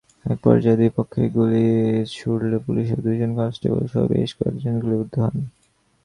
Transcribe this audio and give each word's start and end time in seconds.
একপর্যায়ে 0.25 0.77
দুই 0.77 0.91
পক্ষই 0.97 1.27
গুলি 1.35 1.65
ছুড়লে 2.15 2.57
পুলিশের 2.65 2.99
দুজন 3.05 3.31
কনস্টেবলসহ 3.37 4.01
বেশ 4.11 4.29
কয়েকজন 4.37 4.73
গুলিবিদ্ধ 4.79 5.15
হন। 5.23 5.35